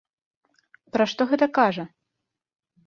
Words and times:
Пра 0.95 1.07
што 1.11 1.21
гэта 1.35 1.45
кажа? 1.61 1.83